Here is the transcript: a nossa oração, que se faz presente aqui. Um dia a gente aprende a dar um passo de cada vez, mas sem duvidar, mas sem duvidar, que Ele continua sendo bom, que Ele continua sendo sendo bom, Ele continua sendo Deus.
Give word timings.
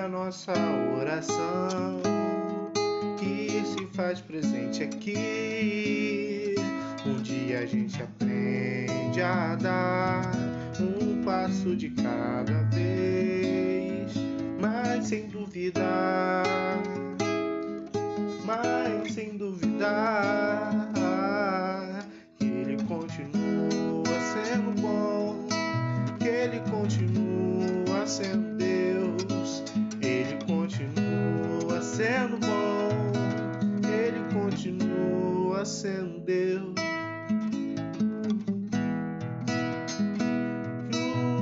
a 0.00 0.08
nossa 0.08 0.52
oração, 0.98 2.00
que 3.18 3.62
se 3.66 3.86
faz 3.94 4.20
presente 4.20 4.82
aqui. 4.82 6.54
Um 7.04 7.20
dia 7.22 7.60
a 7.60 7.66
gente 7.66 8.02
aprende 8.02 9.20
a 9.20 9.56
dar 9.56 10.32
um 10.80 11.22
passo 11.22 11.76
de 11.76 11.90
cada 11.90 12.62
vez, 12.74 14.14
mas 14.58 15.06
sem 15.06 15.28
duvidar, 15.28 16.46
mas 18.46 19.12
sem 19.12 19.36
duvidar, 19.36 20.88
que 22.38 22.46
Ele 22.46 22.82
continua 22.84 24.18
sendo 24.32 24.80
bom, 24.80 25.46
que 26.18 26.26
Ele 26.28 26.60
continua 26.70 28.06
sendo 28.06 28.49
sendo 31.82 32.38
bom, 32.38 33.88
Ele 33.88 34.20
continua 34.32 35.64
sendo 35.64 36.20
Deus. 36.20 36.89